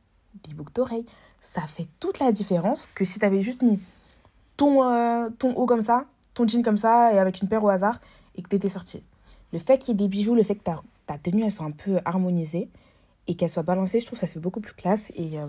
des 0.44 0.54
boucles 0.54 0.74
d'oreilles. 0.74 1.06
Ça 1.40 1.62
fait 1.62 1.88
toute 2.00 2.20
la 2.20 2.32
différence 2.32 2.88
que 2.94 3.06
si 3.06 3.20
tu 3.20 3.26
avais 3.26 3.42
juste 3.42 3.64
mis 3.64 3.80
ton, 4.56 4.84
euh, 4.84 5.30
ton 5.40 5.56
haut 5.56 5.66
comme 5.66 5.82
ça, 5.82 6.06
ton 6.36 6.48
jean 6.48 6.62
comme 6.62 6.78
ça, 6.78 7.12
et 7.12 7.18
avec 7.18 7.42
une 7.42 7.48
paire 7.48 7.64
au 7.64 7.70
hasard, 7.70 8.00
et 8.36 8.44
que 8.44 8.50
tu 8.50 8.56
étais 8.56 8.70
sorti. 8.70 9.02
Le 9.52 9.58
fait 9.58 9.80
qu'il 9.80 9.90
y 9.90 9.92
ait 9.92 10.08
des 10.08 10.08
bijoux, 10.08 10.36
le 10.36 10.44
fait 10.44 10.56
que 10.56 10.64
ta, 10.64 10.76
ta 11.08 11.18
tenue 11.18 11.44
elle 11.44 11.52
soit 11.52 11.66
un 11.66 11.72
peu 11.72 12.00
harmonisée 12.06 12.70
et 13.28 13.34
qu'elle 13.34 13.50
soit 13.50 13.64
balancée, 13.64 14.00
je 14.00 14.06
trouve 14.06 14.20
ça 14.20 14.28
fait 14.28 14.40
beaucoup 14.40 14.60
plus 14.60 14.74
classe. 14.74 15.12
Et 15.16 15.40
euh, 15.40 15.48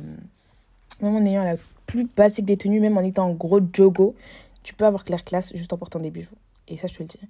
même 1.02 1.16
en 1.16 1.25
ayant 1.26 1.44
la 1.44 1.56
plus 1.87 2.04
basique 2.04 2.46
des 2.46 2.56
tenues, 2.56 2.81
même 2.81 2.96
en 2.96 3.02
étant 3.02 3.26
en 3.28 3.32
gros 3.32 3.60
jogo, 3.72 4.14
tu 4.62 4.75
peux 4.75 4.87
avoir 4.87 5.05
clair 5.05 5.25
classe 5.25 5.55
juste 5.55 5.73
en 5.73 5.79
portant 5.79 6.01
des 6.01 6.11
bijoux. 6.11 6.37
Et 6.69 6.77
ça, 6.77 6.87
je 6.87 6.95
te 6.95 7.03
le 7.03 7.09
dis. 7.09 7.21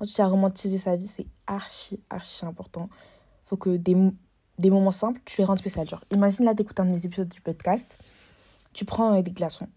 Ensuite, 0.00 0.20
à 0.20 0.26
romantiser 0.26 0.78
sa 0.78 0.96
vie, 0.96 1.08
c'est 1.08 1.26
archi, 1.46 2.00
archi 2.10 2.44
important. 2.44 2.88
faut 3.46 3.56
que 3.56 3.76
des, 3.76 3.96
des 4.58 4.70
moments 4.70 4.90
simples, 4.90 5.20
tu 5.24 5.40
les 5.40 5.44
rendes 5.44 5.58
spéciaux. 5.58 5.84
Genre, 5.84 6.04
imagine 6.10 6.44
là, 6.44 6.54
d'écouter 6.54 6.82
un 6.82 6.86
des 6.86 7.06
épisodes 7.06 7.28
du 7.28 7.40
podcast. 7.40 7.98
Tu 8.72 8.84
prends 8.84 9.16
euh, 9.16 9.22
des 9.22 9.30
glaçons. 9.30 9.68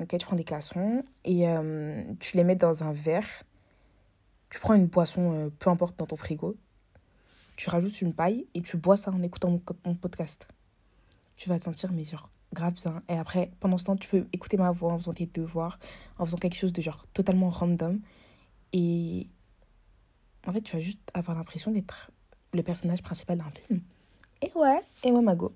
Ok, 0.00 0.08
tu 0.18 0.26
prends 0.26 0.36
des 0.36 0.44
glaçons 0.44 1.04
et 1.24 1.48
euh, 1.48 2.02
tu 2.18 2.36
les 2.36 2.44
mets 2.44 2.56
dans 2.56 2.82
un 2.82 2.92
verre. 2.92 3.44
Tu 4.50 4.58
prends 4.60 4.74
une 4.74 4.86
boisson, 4.86 5.32
euh, 5.32 5.50
peu 5.58 5.70
importe, 5.70 5.98
dans 5.98 6.06
ton 6.06 6.16
frigo. 6.16 6.56
Tu 7.56 7.70
rajoutes 7.70 8.00
une 8.00 8.12
paille 8.12 8.46
et 8.54 8.62
tu 8.62 8.76
bois 8.76 8.96
ça 8.96 9.12
en 9.12 9.22
écoutant 9.22 9.50
mon, 9.50 9.94
podcast. 9.94 10.48
Tu 11.36 11.48
vas 11.48 11.58
te 11.58 11.64
sentir, 11.64 11.92
mais 11.92 12.04
grave 12.54 12.74
bien. 12.74 13.02
Et 13.08 13.18
après, 13.18 13.50
pendant 13.60 13.78
ce 13.78 13.84
temps, 13.84 13.96
tu 13.96 14.08
peux 14.08 14.26
écouter 14.32 14.56
ma 14.56 14.70
voix 14.70 14.92
en 14.92 14.98
faisant 14.98 15.12
tes 15.12 15.26
devoirs, 15.26 15.78
en 16.18 16.24
faisant 16.24 16.38
quelque 16.38 16.56
chose 16.56 16.72
de 16.72 16.80
genre 16.80 17.06
totalement 17.12 17.50
random. 17.50 18.00
Et 18.72 19.28
en 20.46 20.52
fait, 20.52 20.62
tu 20.62 20.76
vas 20.76 20.80
juste 20.80 21.10
avoir 21.12 21.36
l'impression 21.36 21.70
d'être 21.70 22.10
le 22.54 22.62
personnage 22.62 23.02
principal 23.02 23.38
d'un 23.38 23.50
film. 23.50 23.80
Et 24.42 24.50
ouais, 24.54 24.80
et 25.02 25.10
moi, 25.10 25.22
Mago. 25.22 25.52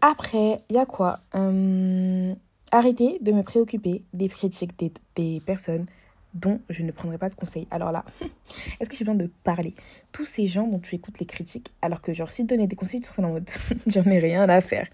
Après, 0.00 0.62
il 0.68 0.76
y 0.76 0.78
a 0.78 0.86
quoi 0.86 1.20
euh, 1.34 2.34
Arrêter 2.70 3.18
de 3.20 3.32
me 3.32 3.42
préoccuper 3.42 4.02
des 4.12 4.28
critiques 4.28 4.78
des, 4.78 4.92
des 5.14 5.40
personnes 5.40 5.86
dont 6.34 6.60
je 6.70 6.82
ne 6.82 6.92
prendrai 6.92 7.18
pas 7.18 7.28
de 7.28 7.34
conseils. 7.34 7.66
Alors 7.70 7.92
là, 7.92 8.04
est-ce 8.80 8.88
que 8.88 8.96
j'ai 8.96 9.04
besoin 9.04 9.14
de 9.14 9.30
parler? 9.44 9.74
Tous 10.12 10.24
ces 10.24 10.46
gens 10.46 10.66
dont 10.66 10.78
tu 10.78 10.94
écoutes 10.94 11.18
les 11.18 11.26
critiques, 11.26 11.72
alors 11.82 12.00
que 12.00 12.12
genre, 12.12 12.30
si 12.30 12.42
tu 12.42 12.48
donnais 12.48 12.66
des 12.66 12.76
conseils, 12.76 13.00
tu 13.00 13.08
serais 13.08 13.22
en 13.24 13.32
mode, 13.32 13.50
j'en 13.86 14.04
ai 14.04 14.18
rien 14.18 14.48
à 14.48 14.60
faire. 14.60 14.88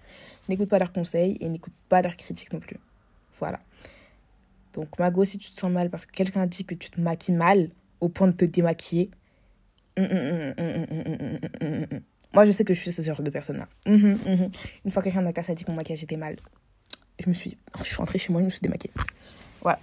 N'écoute 0.49 0.67
pas 0.67 0.79
leurs 0.79 0.91
conseils 0.91 1.37
et 1.39 1.47
n'écoute 1.47 1.73
pas 1.87 2.01
leurs 2.01 2.17
critiques 2.17 2.51
non 2.51 2.59
plus. 2.59 2.77
Voilà. 3.37 3.59
Donc, 4.73 4.99
Mago, 4.99 5.23
si 5.23 5.37
tu 5.37 5.51
te 5.51 5.59
sens 5.59 5.71
mal 5.71 5.89
parce 5.89 6.05
que 6.05 6.11
quelqu'un 6.11 6.45
dit 6.45 6.65
que 6.65 6.75
tu 6.75 6.89
te 6.89 6.99
maquilles 6.99 7.35
mal 7.35 7.69
au 8.01 8.09
point 8.09 8.27
de 8.27 8.33
te 8.33 8.45
démaquiller, 8.45 9.11
moi, 12.33 12.45
je 12.45 12.51
sais 12.51 12.63
que 12.63 12.73
je 12.73 12.79
suis 12.79 12.91
ce 12.91 13.01
genre 13.01 13.21
de 13.21 13.29
personne-là. 13.29 13.67
Une 13.85 14.91
fois 14.91 15.01
que 15.01 15.05
quelqu'un 15.05 15.21
m'a 15.21 15.33
cassé 15.33 15.51
a 15.51 15.55
dit 15.55 15.63
que 15.63 15.71
mon 15.71 15.77
maquillage 15.77 16.03
était 16.03 16.17
mal, 16.17 16.35
je 17.19 17.29
me 17.29 17.33
suis, 17.33 17.57
je 17.79 17.83
suis 17.83 17.97
rentrée 17.97 18.19
chez 18.19 18.31
moi, 18.31 18.41
je 18.41 18.45
me 18.45 18.49
suis 18.49 18.61
démaquillée. 18.61 18.93
Voilà. 19.61 19.79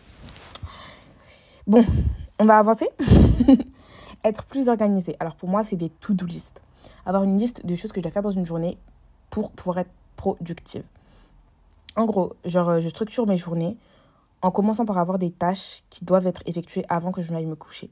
Bon, 1.67 1.85
on 2.39 2.45
va 2.45 2.59
avancer. 2.59 2.89
Être 4.25 4.45
plus 4.47 4.69
organisé. 4.69 5.17
Alors 5.21 5.37
pour 5.37 5.49
moi, 5.49 5.63
c'est 5.63 5.77
des 5.77 5.91
to-do 5.91 6.27
list. 6.27 6.63
Avoir 7.05 7.25
une 7.25 7.39
liste 7.39 7.65
de 7.67 7.75
choses 7.75 7.93
que 7.93 8.01
je 8.01 8.03
dois 8.03 8.11
faire 8.11 8.23
dans 8.23 8.31
une 8.31 8.47
journée 8.47 8.79
pour 9.31 9.53
pouvoir 9.53 9.79
être 9.79 9.91
productive. 10.17 10.85
En 11.97 12.05
gros, 12.05 12.35
genre, 12.45 12.69
euh, 12.69 12.81
je 12.81 12.89
structure 12.89 13.27
mes 13.27 13.37
journées 13.37 13.77
en 14.43 14.51
commençant 14.51 14.85
par 14.85 14.99
avoir 14.99 15.19
des 15.19 15.31
tâches 15.31 15.83
qui 15.89 16.05
doivent 16.05 16.27
être 16.27 16.43
effectuées 16.47 16.85
avant 16.89 17.11
que 17.11 17.23
je 17.23 17.33
n'aille 17.33 17.47
me 17.47 17.57
coucher. 17.57 17.91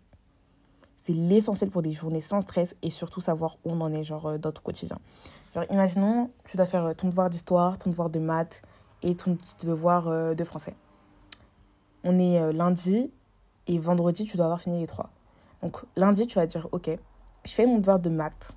C'est 0.97 1.15
l'essentiel 1.15 1.71
pour 1.71 1.83
des 1.83 1.93
journées 1.93 2.21
sans 2.21 2.41
stress 2.41 2.77
et 2.83 2.91
surtout 2.91 3.21
savoir 3.21 3.57
où 3.65 3.73
on 3.73 3.81
en 3.81 3.93
est, 3.93 4.05
genre, 4.05 4.27
euh, 4.27 4.39
dans 4.39 4.53
ton 4.53 4.63
quotidien. 4.63 4.99
Genre, 5.55 5.65
imaginons, 5.71 6.31
tu 6.45 6.57
dois 6.57 6.67
faire 6.67 6.85
euh, 6.85 6.95
ton 6.95 7.09
devoir 7.09 7.31
d'histoire, 7.31 7.79
ton 7.79 7.91
devoir 7.91 8.11
de 8.11 8.19
maths 8.19 8.63
et 9.03 9.15
ton 9.15 9.39
devoir 9.63 10.35
de 10.35 10.45
français. 10.45 10.75
On 12.05 12.19
est 12.19 12.53
lundi, 12.55 13.11
et 13.67 13.79
vendredi, 13.79 14.25
tu 14.25 14.37
dois 14.37 14.47
avoir 14.47 14.61
fini 14.61 14.81
les 14.81 14.87
trois. 14.87 15.11
Donc 15.63 15.83
lundi, 15.97 16.27
tu 16.27 16.37
vas 16.37 16.47
dire, 16.47 16.69
ok, 16.73 16.91
je 17.45 17.51
fais 17.51 17.67
mon 17.67 17.79
devoir 17.79 17.99
de 17.99 18.09
maths. 18.11 18.57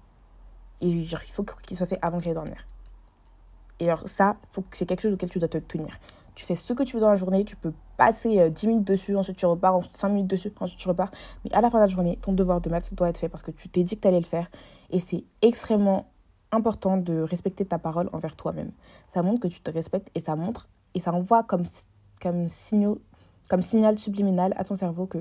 Et 0.81 1.01
genre, 1.01 1.21
il 1.25 1.31
faut 1.31 1.43
qu'il 1.43 1.75
soit 1.75 1.85
fait 1.85 1.99
avant 2.01 2.19
que 2.19 2.23
j'aille 2.23 2.33
dormir. 2.33 2.65
Et 3.79 3.85
alors 3.85 4.07
ça, 4.07 4.37
c'est 4.71 4.85
quelque 4.85 5.01
chose 5.01 5.13
auquel 5.13 5.29
tu 5.29 5.39
dois 5.39 5.47
te 5.47 5.57
tenir. 5.57 5.99
Tu 6.35 6.45
fais 6.45 6.55
ce 6.55 6.73
que 6.73 6.83
tu 6.83 6.95
veux 6.95 7.01
dans 7.01 7.09
la 7.09 7.15
journée, 7.15 7.43
tu 7.45 7.55
peux 7.55 7.73
passer 7.97 8.49
10 8.49 8.65
euh, 8.65 8.69
minutes 8.69 8.87
dessus, 8.87 9.15
ensuite 9.15 9.37
tu 9.37 9.45
repars, 9.45 9.75
ensuite 9.75 9.95
5 9.95 10.09
minutes 10.09 10.27
dessus, 10.27 10.53
ensuite 10.59 10.79
tu 10.79 10.87
repars. 10.87 11.09
Mais 11.43 11.53
à 11.53 11.61
la 11.61 11.69
fin 11.69 11.79
de 11.79 11.83
la 11.83 11.87
journée, 11.87 12.19
ton 12.21 12.33
devoir 12.33 12.61
de 12.61 12.69
maths 12.69 12.93
doit 12.93 13.09
être 13.09 13.17
fait 13.17 13.29
parce 13.29 13.43
que 13.43 13.51
tu 13.51 13.69
t'es 13.69 13.83
dit 13.83 13.95
que 13.95 14.01
tu 14.01 14.07
allais 14.07 14.19
le 14.19 14.25
faire. 14.25 14.49
Et 14.91 14.99
c'est 14.99 15.23
extrêmement 15.41 16.05
important 16.51 16.97
de 16.97 17.21
respecter 17.21 17.65
ta 17.65 17.79
parole 17.79 18.09
envers 18.13 18.35
toi-même. 18.35 18.71
Ça 19.07 19.21
montre 19.21 19.41
que 19.41 19.47
tu 19.47 19.61
te 19.61 19.71
respectes 19.71 20.09
et 20.15 20.19
ça 20.19 20.35
montre 20.35 20.69
et 20.93 20.99
ça 20.99 21.11
envoie 21.11 21.43
comme, 21.43 21.63
comme 22.21 22.47
signaux 22.47 23.01
comme 23.49 23.61
signal 23.61 23.97
subliminal 23.97 24.53
à 24.57 24.63
ton 24.63 24.75
cerveau 24.75 25.05
que 25.05 25.19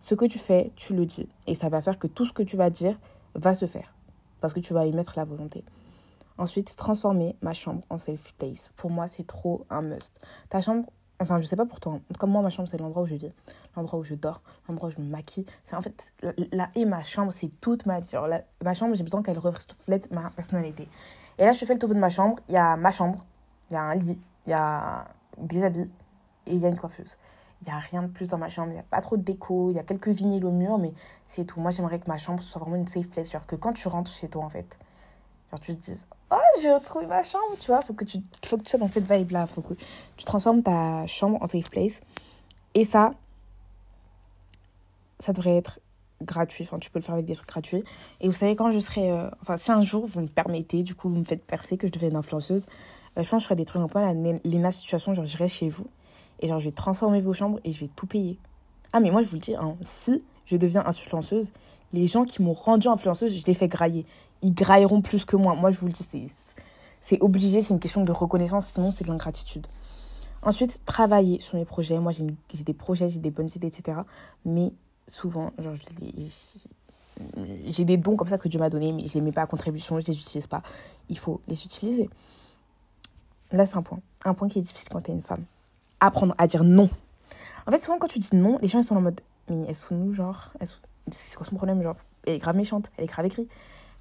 ce 0.00 0.14
que 0.14 0.24
tu 0.24 0.38
fais, 0.38 0.70
tu 0.76 0.94
le 0.94 1.06
dis. 1.06 1.28
Et 1.46 1.54
ça 1.54 1.68
va 1.68 1.80
faire 1.80 1.98
que 1.98 2.06
tout 2.06 2.24
ce 2.24 2.32
que 2.32 2.42
tu 2.42 2.56
vas 2.56 2.70
dire 2.70 2.98
va 3.34 3.54
se 3.54 3.66
faire. 3.66 3.94
Parce 4.40 4.54
que 4.54 4.60
tu 4.60 4.74
vas 4.74 4.86
y 4.86 4.92
mettre 4.92 5.14
la 5.16 5.24
volonté. 5.24 5.64
Ensuite, 6.38 6.76
transformer 6.76 7.36
ma 7.40 7.52
chambre 7.52 7.82
en 7.90 7.98
safe 7.98 8.34
place. 8.34 8.70
Pour 8.76 8.90
moi, 8.90 9.06
c'est 9.08 9.26
trop 9.26 9.64
un 9.70 9.82
must. 9.82 10.20
Ta 10.50 10.60
chambre, 10.60 10.90
enfin, 11.20 11.38
je 11.38 11.46
sais 11.46 11.56
pas 11.56 11.64
pour 11.64 11.80
toi. 11.80 11.98
Comme 12.18 12.30
moi, 12.30 12.42
ma 12.42 12.50
chambre, 12.50 12.68
c'est 12.68 12.78
l'endroit 12.78 13.02
où 13.02 13.06
je 13.06 13.14
vis, 13.14 13.32
l'endroit 13.74 13.98
où 13.98 14.04
je 14.04 14.14
dors, 14.14 14.42
l'endroit 14.68 14.88
où 14.90 14.92
je 14.92 15.00
me 15.00 15.06
maquille. 15.06 15.46
C'est 15.64 15.76
en 15.76 15.82
fait, 15.82 16.12
là, 16.52 16.68
et 16.74 16.84
ma 16.84 17.02
chambre, 17.02 17.32
c'est 17.32 17.50
toute 17.60 17.86
ma 17.86 18.00
vie. 18.00 18.10
ma 18.62 18.74
chambre, 18.74 18.94
j'ai 18.94 19.04
besoin 19.04 19.22
qu'elle 19.22 19.38
reflète 19.38 20.10
ma 20.10 20.30
personnalité. 20.30 20.88
Et 21.38 21.44
là, 21.44 21.52
je 21.52 21.64
fais 21.64 21.72
le 21.72 21.78
tour 21.78 21.88
de 21.88 21.94
ma 21.94 22.10
chambre. 22.10 22.36
Il 22.48 22.54
y 22.54 22.58
a 22.58 22.76
ma 22.76 22.90
chambre, 22.90 23.24
il 23.70 23.74
y 23.74 23.76
a 23.76 23.82
un 23.82 23.94
lit, 23.94 24.18
il 24.46 24.50
y 24.50 24.54
a 24.54 25.06
des 25.38 25.62
habits 25.62 25.90
et 26.46 26.54
il 26.54 26.58
y 26.58 26.66
a 26.66 26.68
une 26.68 26.76
coiffeuse. 26.78 27.16
Il 27.62 27.68
n'y 27.68 27.72
a 27.72 27.78
rien 27.78 28.02
de 28.02 28.08
plus 28.08 28.26
dans 28.26 28.38
ma 28.38 28.48
chambre. 28.48 28.68
Il 28.68 28.74
n'y 28.74 28.80
a 28.80 28.84
pas 28.84 29.00
trop 29.00 29.16
de 29.16 29.22
déco. 29.22 29.70
Il 29.70 29.76
y 29.76 29.78
a 29.78 29.82
quelques 29.82 30.08
vinyles 30.08 30.44
au 30.44 30.50
mur, 30.50 30.78
mais 30.78 30.92
c'est 31.26 31.44
tout. 31.44 31.60
Moi, 31.60 31.70
j'aimerais 31.70 31.98
que 31.98 32.08
ma 32.08 32.18
chambre 32.18 32.42
soit 32.42 32.60
vraiment 32.60 32.76
une 32.76 32.86
safe 32.86 33.08
place. 33.08 33.30
Genre 33.30 33.46
que 33.46 33.56
quand 33.56 33.72
tu 33.72 33.88
rentres 33.88 34.10
chez 34.10 34.28
toi, 34.28 34.44
en 34.44 34.50
fait, 34.50 34.78
genre 35.50 35.60
tu 35.60 35.74
te 35.74 35.80
dises 35.80 36.06
Oh, 36.30 36.36
j'ai 36.60 36.72
retrouvé 36.72 37.06
ma 37.06 37.22
chambre. 37.22 37.56
Tu 37.60 37.66
vois, 37.66 37.82
faut 37.82 37.94
que 37.94 38.04
tu, 38.04 38.18
faut 38.44 38.56
que 38.58 38.64
tu 38.64 38.70
sois 38.70 38.80
dans 38.80 38.88
cette 38.88 39.10
vibe-là. 39.10 39.46
faut 39.46 39.60
que 39.60 39.74
tu 40.16 40.24
transformes 40.24 40.62
ta 40.62 41.06
chambre 41.06 41.40
en 41.40 41.48
safe 41.48 41.70
place. 41.70 42.00
Et 42.74 42.84
ça, 42.84 43.12
ça 45.20 45.32
devrait 45.32 45.56
être 45.56 45.78
gratuit. 46.22 46.64
Enfin, 46.64 46.78
tu 46.78 46.90
peux 46.90 46.98
le 46.98 47.04
faire 47.04 47.14
avec 47.14 47.26
des 47.26 47.34
trucs 47.34 47.48
gratuits. 47.48 47.84
Et 48.20 48.26
vous 48.26 48.34
savez, 48.34 48.56
quand 48.56 48.72
je 48.72 48.80
serai. 48.80 49.10
Euh, 49.10 49.30
enfin, 49.40 49.56
si 49.56 49.70
un 49.70 49.82
jour 49.82 50.06
vous 50.06 50.20
me 50.20 50.26
permettez, 50.26 50.82
du 50.82 50.94
coup, 50.94 51.08
vous 51.08 51.16
me 51.16 51.24
faites 51.24 51.44
percer 51.44 51.76
que 51.76 51.86
je 51.86 51.92
devienne 51.92 52.16
influenceuse, 52.16 52.66
euh, 53.16 53.22
je 53.22 53.28
pense 53.28 53.38
que 53.38 53.42
je 53.42 53.44
ferai 53.44 53.54
des 53.54 53.64
trucs 53.64 53.82
un 53.82 53.88
peu 53.88 54.00
la 54.00 54.14
Lena 54.14 54.72
situation. 54.72 55.14
Genre, 55.14 55.26
j'irai 55.26 55.48
chez 55.48 55.68
vous 55.68 55.86
et 56.40 56.48
genre, 56.48 56.58
je 56.58 56.66
vais 56.66 56.74
transformer 56.74 57.20
vos 57.20 57.32
chambres 57.32 57.60
et 57.64 57.72
je 57.72 57.84
vais 57.84 57.90
tout 57.94 58.06
payer. 58.06 58.38
Ah, 58.92 59.00
mais 59.00 59.10
moi, 59.10 59.22
je 59.22 59.28
vous 59.28 59.36
le 59.36 59.40
dis, 59.40 59.54
hein, 59.54 59.76
si 59.80 60.24
je 60.44 60.56
deviens 60.56 60.84
influenceuse, 60.86 61.52
les 61.92 62.06
gens 62.06 62.24
qui 62.24 62.42
m'ont 62.42 62.52
rendu 62.52 62.88
influenceuse, 62.88 63.34
je 63.34 63.44
les 63.46 63.54
fais 63.54 63.68
grailler. 63.68 64.06
Ils 64.42 64.54
grailleront 64.54 65.02
plus 65.02 65.24
que 65.24 65.36
moi. 65.36 65.54
Moi, 65.54 65.70
je 65.70 65.78
vous 65.78 65.86
le 65.86 65.92
dis, 65.92 66.06
c'est 67.00 67.20
obligé, 67.20 67.62
c'est 67.62 67.72
une 67.72 67.80
question 67.80 68.04
de 68.04 68.12
reconnaissance, 68.12 68.66
sinon 68.66 68.90
c'est 68.90 69.04
de 69.04 69.08
l'ingratitude. 69.08 69.66
Ensuite, 70.42 70.84
travailler 70.84 71.40
sur 71.40 71.56
mes 71.56 71.64
projets. 71.64 71.98
Moi, 71.98 72.12
j'ai 72.12 72.24
des 72.64 72.74
projets, 72.74 73.08
j'ai 73.08 73.18
des 73.18 73.30
bonnes 73.30 73.48
idées, 73.54 73.68
etc. 73.68 73.98
Mais 74.44 74.72
souvent, 75.08 75.52
j'ai 77.66 77.84
des 77.84 77.96
dons 77.96 78.16
comme 78.16 78.28
ça 78.28 78.38
que 78.38 78.48
Dieu 78.48 78.60
m'a 78.60 78.70
donné, 78.70 78.92
mais 78.92 79.06
je 79.06 79.14
les 79.14 79.20
mets 79.20 79.32
pas 79.32 79.42
à 79.42 79.46
contribution, 79.46 79.98
je 80.00 80.06
les 80.06 80.18
utilise 80.18 80.46
pas. 80.46 80.62
Il 81.08 81.18
faut 81.18 81.40
les 81.48 81.64
utiliser. 81.64 82.10
Là, 83.52 83.66
c'est 83.66 83.76
un 83.76 83.82
point. 83.82 84.00
Un 84.24 84.34
point 84.34 84.48
qui 84.48 84.58
est 84.58 84.62
difficile 84.62 84.88
quand 84.90 85.00
tu 85.00 85.10
es 85.10 85.14
une 85.14 85.22
femme. 85.22 85.44
Apprendre 86.00 86.34
à 86.38 86.46
dire 86.46 86.62
non. 86.62 86.90
En 87.66 87.70
fait, 87.70 87.80
souvent, 87.80 87.98
quand 87.98 88.08
tu 88.08 88.18
dis 88.18 88.34
non, 88.34 88.58
les 88.60 88.68
gens, 88.68 88.80
ils 88.80 88.84
sont 88.84 88.96
en 88.96 89.00
mode, 89.00 89.20
mais 89.48 89.64
elle 89.68 89.74
se 89.74 89.94
nous, 89.94 90.12
genre, 90.12 90.52
c'est 91.10 91.36
quoi 91.36 91.46
son 91.46 91.56
problème, 91.56 91.82
genre, 91.82 91.96
elle 92.26 92.34
est 92.34 92.38
grave 92.38 92.56
méchante, 92.56 92.90
elle 92.96 93.04
est 93.04 93.08
grave 93.08 93.26
écrite. 93.26 93.50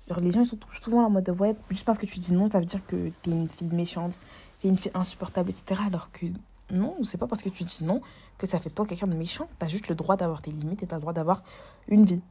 Genre, 0.08 0.20
les 0.20 0.32
gens, 0.32 0.42
ils 0.42 0.46
sont 0.46 0.60
souvent 0.82 1.06
en 1.06 1.10
mode, 1.10 1.30
ouais, 1.30 1.56
juste 1.70 1.86
parce 1.86 1.98
que 1.98 2.06
tu 2.06 2.20
dis 2.20 2.34
non, 2.34 2.50
ça 2.50 2.60
veut 2.60 2.66
dire 2.66 2.86
que 2.86 3.10
t'es 3.24 3.32
une 3.32 3.50
fille 3.50 3.74
méchante, 3.74 4.20
t'es 4.62 4.68
une 4.68 4.78
fille 4.78 4.92
insupportable, 4.94 5.50
etc. 5.50 5.82
Alors 5.88 6.12
que 6.12 6.28
non, 6.72 6.96
c'est 7.04 7.18
pas 7.18 7.28
parce 7.28 7.42
que 7.42 7.50
tu 7.50 7.64
dis 7.64 7.84
non 7.84 8.02
que 8.38 8.48
ça 8.48 8.60
fait 8.60 8.70
toi 8.70 8.86
quelqu'un 8.86 9.08
de 9.08 9.16
méchant. 9.16 9.48
T'as 9.60 9.68
juste 9.68 9.88
le 9.88 9.96
droit 9.96 10.16
d'avoir 10.16 10.42
tes 10.42 10.52
limites 10.52 10.84
et 10.84 10.88
t'as 10.88 10.98
le 10.98 11.02
droit 11.02 11.14
d'avoir 11.14 11.44
une 11.88 12.04
vie. 12.04 12.22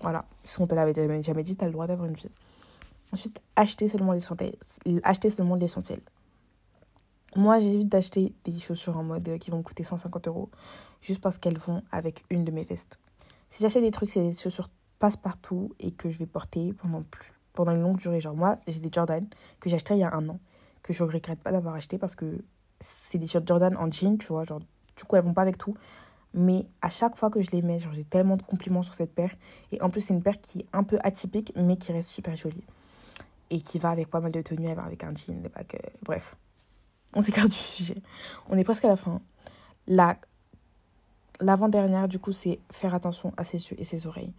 Voilà. 0.00 0.24
Si 0.42 0.60
on 0.60 0.66
te 0.66 0.74
l'avait 0.74 1.22
jamais 1.22 1.42
dit, 1.42 1.56
t'as 1.56 1.66
le 1.66 1.72
droit 1.72 1.86
d'avoir 1.86 2.08
une 2.08 2.14
vie. 2.14 2.30
Ensuite, 3.12 3.40
acheter 3.54 3.86
seulement 3.86 4.12
l'essentiel. 4.12 4.54
Acheter 5.04 5.30
seulement 5.30 5.54
l'essentiel. 5.54 6.00
Moi, 7.36 7.58
j'évite 7.58 7.88
d'acheter 7.88 8.32
des 8.44 8.58
chaussures 8.58 8.96
en 8.96 9.02
mode 9.02 9.28
euh, 9.28 9.38
qui 9.38 9.50
vont 9.50 9.62
coûter 9.62 9.82
150 9.82 10.28
euros 10.28 10.50
juste 11.00 11.20
parce 11.20 11.36
qu'elles 11.36 11.58
vont 11.58 11.82
avec 11.90 12.24
une 12.30 12.44
de 12.44 12.52
mes 12.52 12.62
vestes. 12.62 12.98
Si 13.50 13.62
j'achète 13.62 13.82
des 13.82 13.90
trucs, 13.90 14.08
c'est 14.08 14.30
des 14.30 14.36
chaussures 14.36 14.68
passe-partout 14.98 15.72
et 15.80 15.90
que 15.90 16.10
je 16.10 16.18
vais 16.18 16.26
porter 16.26 16.72
pendant, 16.74 17.02
plus, 17.02 17.32
pendant 17.52 17.72
une 17.72 17.82
longue 17.82 17.98
durée. 17.98 18.20
Genre, 18.20 18.34
moi, 18.34 18.58
j'ai 18.66 18.80
des 18.80 18.90
Jordan 18.92 19.26
que 19.60 19.68
j'ai 19.68 19.76
acheté 19.76 19.94
il 19.94 20.00
y 20.00 20.04
a 20.04 20.14
un 20.14 20.28
an, 20.28 20.38
que 20.82 20.92
je 20.92 21.02
regrette 21.02 21.40
pas 21.40 21.52
d'avoir 21.52 21.74
acheté 21.74 21.98
parce 21.98 22.14
que 22.14 22.44
c'est 22.80 23.18
des 23.18 23.26
shorts 23.26 23.46
Jordan 23.46 23.76
en 23.76 23.90
jean, 23.90 24.18
tu 24.18 24.28
vois. 24.28 24.44
Genre, 24.44 24.60
du 24.60 25.04
coup, 25.04 25.16
elles 25.16 25.24
vont 25.24 25.34
pas 25.34 25.42
avec 25.42 25.58
tout. 25.58 25.74
Mais 26.32 26.66
à 26.82 26.88
chaque 26.88 27.16
fois 27.16 27.30
que 27.30 27.40
je 27.42 27.50
les 27.52 27.62
mets, 27.62 27.78
genre, 27.78 27.92
j'ai 27.92 28.04
tellement 28.04 28.36
de 28.36 28.42
compliments 28.42 28.82
sur 28.82 28.94
cette 28.94 29.14
paire. 29.14 29.34
Et 29.72 29.80
en 29.80 29.88
plus, 29.88 30.00
c'est 30.00 30.14
une 30.14 30.22
paire 30.22 30.40
qui 30.40 30.60
est 30.60 30.66
un 30.72 30.82
peu 30.82 30.98
atypique, 31.02 31.52
mais 31.56 31.76
qui 31.76 31.92
reste 31.92 32.10
super 32.10 32.34
jolie. 32.34 32.64
Et 33.50 33.60
qui 33.60 33.78
va 33.78 33.90
avec 33.90 34.08
pas 34.08 34.20
mal 34.20 34.32
de 34.32 34.42
tenues, 34.42 34.68
avec 34.68 35.04
un 35.04 35.14
jean, 35.14 35.40
des 35.40 35.48
bacs, 35.48 35.74
euh, 35.74 35.90
bref. 36.02 36.36
On 37.14 37.20
s'écarte 37.20 37.48
du 37.48 37.54
sujet. 37.54 37.94
On 38.48 38.56
est 38.56 38.64
presque 38.64 38.84
à 38.84 38.88
la 38.88 38.96
fin. 38.96 39.20
La 39.86 40.16
l'avant-dernière, 41.40 42.08
du 42.08 42.18
coup, 42.18 42.32
c'est 42.32 42.60
faire 42.70 42.94
attention 42.94 43.32
à 43.36 43.44
ses 43.44 43.58
yeux 43.58 43.80
et 43.80 43.84
ses 43.84 44.06
oreilles. 44.06 44.32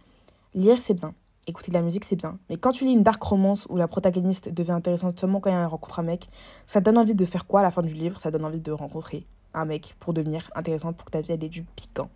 Lire, 0.56 0.78
c'est 0.78 0.94
bien. 0.94 1.14
Écouter 1.46 1.70
de 1.70 1.76
la 1.76 1.82
musique, 1.82 2.04
c'est 2.04 2.16
bien. 2.16 2.38
Mais 2.50 2.56
quand 2.56 2.72
tu 2.72 2.84
lis 2.84 2.92
une 2.92 3.04
dark 3.04 3.22
romance 3.22 3.66
où 3.70 3.76
la 3.76 3.86
protagoniste 3.86 4.48
devient 4.48 4.72
intéressante 4.72 5.20
seulement 5.20 5.38
quand 5.38 5.50
elle 5.50 5.66
rencontre 5.66 6.00
un 6.00 6.02
mec, 6.02 6.28
ça 6.66 6.80
donne 6.80 6.98
envie 6.98 7.14
de 7.14 7.24
faire 7.24 7.46
quoi 7.46 7.60
à 7.60 7.62
la 7.62 7.70
fin 7.70 7.82
du 7.82 7.94
livre? 7.94 8.18
Ça 8.18 8.32
donne 8.32 8.44
envie 8.44 8.60
de 8.60 8.72
rencontrer 8.72 9.26
un 9.54 9.66
mec 9.66 9.94
pour 10.00 10.12
devenir 10.12 10.50
intéressante, 10.56 10.96
pour 10.96 11.04
que 11.04 11.12
ta 11.12 11.20
vie 11.20 11.32
elle 11.32 11.44
ait 11.44 11.48
du 11.48 11.62
piquant. 11.62 12.10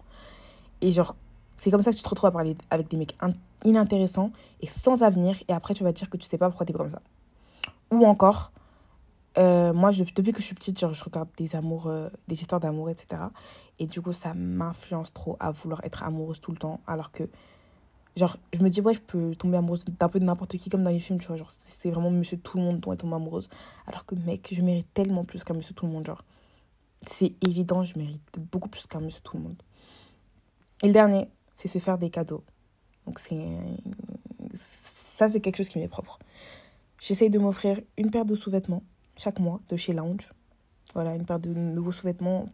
Et 0.80 0.90
genre, 0.90 1.14
c'est 1.54 1.70
comme 1.70 1.82
ça 1.82 1.92
que 1.92 1.97
tu 1.97 2.02
te 2.02 2.09
retrouves 2.09 2.28
à 2.28 2.32
parler 2.32 2.56
avec 2.70 2.88
des 2.88 2.97
mecs 2.97 3.16
inintéressants 3.64 4.32
et 4.62 4.66
sans 4.66 5.02
avenir, 5.02 5.37
et 5.47 5.52
après 5.52 5.75
tu 5.75 5.85
vas 5.85 5.92
te 5.92 5.99
dire 5.99 6.09
que 6.09 6.16
tu 6.16 6.26
sais 6.26 6.38
pas 6.38 6.49
pourquoi 6.49 6.64
t'es 6.64 6.73
comme 6.73 6.90
ça. 6.90 7.02
Ou 7.90 8.06
encore, 8.06 8.52
euh, 9.38 9.73
moi, 9.73 9.90
depuis 9.90 10.32
que 10.32 10.40
je 10.40 10.47
suis 10.47 10.54
petite, 10.54 10.78
je 10.78 11.04
regarde 11.04 11.28
des 11.37 11.54
amours, 11.54 11.87
euh, 11.87 12.09
des 12.26 12.40
histoires 12.40 12.61
d'amour, 12.61 12.90
etc. 12.90 13.23
Et 13.78 13.87
du 13.87 14.00
coup, 14.00 14.12
ça 14.12 14.35
m'influence 14.35 15.12
trop 15.12 15.37
à 15.40 15.50
vouloir 15.50 15.85
être 15.85 16.02
amoureuse 16.02 16.40
tout 16.40 16.52
le 16.52 16.59
temps. 16.59 16.80
Alors 16.87 17.12
que, 17.12 17.28
genre, 18.20 18.36
je 18.52 18.60
me 18.60 18.68
dis, 18.68 18.80
ouais, 18.80 18.94
je 18.94 19.00
peux 19.00 19.34
tomber 19.34 19.56
amoureuse 19.56 19.84
d'un 19.86 20.08
peu 20.08 20.20
de 20.20 20.24
n'importe 20.24 20.56
qui, 20.56 20.70
comme 20.70 20.84
dans 20.84 20.90
les 20.90 21.00
films, 21.00 21.18
tu 21.18 21.26
vois. 21.26 21.36
Genre, 21.36 21.50
c'est 21.50 21.90
vraiment 21.90 22.10
monsieur 22.10 22.38
tout 22.38 22.58
le 22.58 22.62
monde 22.62 22.78
dont 22.78 22.92
elle 22.92 22.98
tombe 22.98 23.14
amoureuse. 23.14 23.48
Alors 23.86 24.04
que, 24.04 24.14
mec, 24.14 24.48
je 24.52 24.60
mérite 24.60 24.86
tellement 24.94 25.24
plus 25.24 25.42
qu'un 25.42 25.54
monsieur 25.54 25.74
tout 25.74 25.86
le 25.86 25.92
monde. 25.92 26.06
Genre, 26.06 26.22
c'est 27.06 27.34
évident, 27.44 27.82
je 27.82 27.98
mérite 27.98 28.22
beaucoup 28.52 28.68
plus 28.68 28.86
qu'un 28.86 29.00
monsieur 29.00 29.22
tout 29.22 29.36
le 29.36 29.42
monde. 29.42 29.62
Et 30.82 30.86
le 30.86 30.92
dernier, 30.92 31.28
c'est 31.54 31.68
se 31.68 31.78
faire 31.78 31.98
des 31.98 32.10
cadeaux. 32.10 32.44
Donc, 33.06 33.18
c'est. 33.18 33.48
Ça, 34.54 35.28
c'est 35.28 35.40
quelque 35.40 35.56
chose 35.56 35.68
qui 35.68 35.78
m'est 35.78 35.88
propre. 35.88 36.18
J'essaye 37.00 37.30
de 37.30 37.38
m'offrir 37.38 37.80
une 37.96 38.10
paire 38.10 38.24
de 38.24 38.34
sous-vêtements 38.34 38.82
chaque 39.16 39.40
mois 39.40 39.60
de 39.68 39.76
chez 39.76 39.92
Lounge. 39.92 40.30
Voilà, 40.94 41.14
une 41.14 41.25
paire 41.25 41.38
de 41.38 41.50
nouveaux 41.50 41.92
sous-vêtements. 41.92 42.47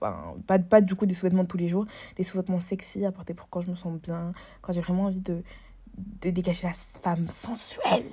pas, 0.47 0.59
pas 0.59 0.81
du 0.81 0.95
coup 0.95 1.07
des 1.07 1.15
sous-vêtements 1.15 1.45
de 1.45 1.49
tous 1.49 1.57
les 1.57 1.69
jours, 1.69 1.87
des 2.17 2.23
sous-vêtements 2.23 2.59
sexy 2.59 3.05
à 3.05 3.13
porter 3.13 3.35
pour 3.35 3.49
quand 3.49 3.63
je 3.63 3.71
me 3.71 3.75
sens 3.75 3.99
bien, 4.01 4.33
quand 4.61 4.73
j'ai 4.73 4.83
vraiment 4.83 5.05
envie 5.05 5.21
de, 5.21 5.43
de 5.97 6.31
dégager 6.31 6.67
la 6.67 6.73
femme 6.75 7.29
sensuelle 7.29 8.05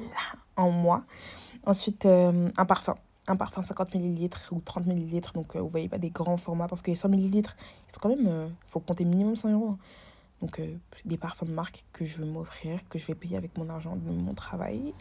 en 0.56 0.72
moi. 0.72 1.04
Ensuite, 1.66 2.06
euh, 2.06 2.48
un 2.58 2.66
parfum. 2.66 2.96
Un 3.26 3.38
parfum 3.38 3.64
50 3.64 3.96
ml 3.96 4.30
ou 4.52 4.60
30 4.60 4.88
ml. 4.88 5.22
Donc, 5.34 5.56
euh, 5.56 5.62
vous 5.62 5.70
voyez 5.70 5.88
pas 5.88 5.98
des 5.98 6.10
grands 6.10 6.38
formats 6.38 6.68
parce 6.68 6.82
que 6.82 6.92
les 6.92 6.96
100 6.96 7.10
ml, 7.10 7.36
ils 7.36 7.44
sont 7.94 8.00
quand 8.02 8.10
même. 8.10 8.28
Euh, 8.28 8.48
faut 8.66 8.82
compter 8.82 9.06
minimum 9.06 9.36
100 9.36 9.54
euros. 9.54 9.70
Hein. 9.72 9.78
Donc, 10.42 10.62
des 11.06 11.18
parfums 11.18 11.46
de 11.46 11.54
marque 11.54 11.86
que 11.94 12.04
je 12.04 12.18
veux 12.18 12.26
m'offrir, 12.26 12.82
que 12.90 13.00
je 13.00 13.08
vais 13.08 13.16
payer 13.16 13.38
avec 13.38 13.58
mon 13.58 13.70
argent 13.70 13.96
de 13.96 14.12
mon 14.12 14.34
travail. 14.34 14.94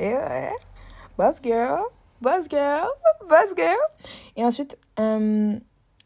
Et 0.00 0.14
ouais, 0.14 0.52
boss 1.18 1.36
girl 1.42 1.82
boss 2.20 2.48
girl, 2.50 2.88
boss 3.28 3.54
girl. 3.56 3.76
Et 4.36 4.44
ensuite, 4.44 4.78
euh, 4.98 5.58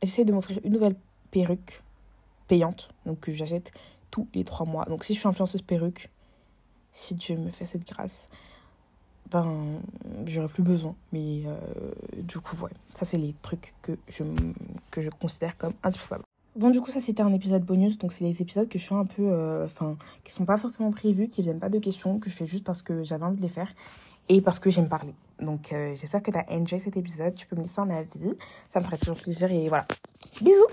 j'essaie 0.02 0.24
de 0.24 0.32
m'offrir 0.32 0.60
une 0.64 0.72
nouvelle 0.72 0.96
perruque 1.30 1.82
payante, 2.46 2.88
donc 3.06 3.20
que 3.20 3.32
j'achète 3.32 3.72
tous 4.10 4.26
les 4.34 4.44
trois 4.44 4.66
mois. 4.66 4.84
Donc 4.86 5.04
si 5.04 5.14
je 5.14 5.20
suis 5.20 5.28
influenceuse 5.28 5.62
perruque, 5.62 6.10
si 6.92 7.14
Dieu 7.14 7.36
me 7.36 7.50
fait 7.50 7.66
cette 7.66 7.86
grâce, 7.86 8.28
ben 9.30 9.80
j'aurai 10.26 10.48
plus 10.48 10.62
besoin. 10.62 10.94
Mais 11.12 11.42
euh, 11.46 11.56
du 12.16 12.40
coup, 12.40 12.56
ouais, 12.56 12.70
ça 12.90 13.04
c'est 13.04 13.18
les 13.18 13.34
trucs 13.42 13.74
que 13.82 13.92
je, 14.08 14.24
que 14.90 15.00
je 15.00 15.10
considère 15.10 15.56
comme 15.56 15.74
indispensables. 15.82 16.24
Bon, 16.56 16.70
du 16.70 16.80
coup, 16.80 16.90
ça 16.90 17.00
c'était 17.00 17.22
un 17.22 17.32
épisode 17.32 17.62
bonus. 17.62 17.98
Donc, 17.98 18.12
c'est 18.12 18.24
les 18.24 18.42
épisodes 18.42 18.68
que 18.68 18.80
je 18.80 18.84
fais 18.84 18.94
un 18.94 19.04
peu. 19.04 19.22
Euh, 19.22 19.66
enfin, 19.66 19.96
qui 20.24 20.32
sont 20.32 20.44
pas 20.44 20.56
forcément 20.56 20.90
prévus, 20.90 21.28
qui 21.28 21.42
viennent 21.42 21.60
pas 21.60 21.68
de 21.68 21.78
questions, 21.78 22.18
que 22.18 22.28
je 22.28 22.36
fais 22.36 22.46
juste 22.46 22.64
parce 22.64 22.82
que 22.82 23.04
j'avais 23.04 23.24
envie 23.24 23.36
de 23.36 23.42
les 23.42 23.48
faire 23.48 23.72
et 24.28 24.40
parce 24.40 24.58
que 24.58 24.68
j'aime 24.68 24.88
parler. 24.88 25.14
Donc, 25.40 25.72
euh, 25.72 25.94
j'espère 25.94 26.22
que 26.22 26.30
tu 26.30 26.38
as 26.38 26.44
enjoy 26.50 26.80
cet 26.80 26.96
épisode. 26.96 27.34
Tu 27.34 27.46
peux 27.46 27.56
me 27.56 27.62
laisser 27.62 27.80
un 27.80 27.90
avis. 27.90 28.34
Ça 28.72 28.80
me 28.80 28.84
ferait 28.84 28.98
toujours 28.98 29.16
plaisir. 29.16 29.50
Et 29.50 29.68
voilà. 29.68 29.86
Bisous! 30.40 30.66